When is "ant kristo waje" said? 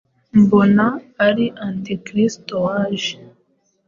1.65-3.15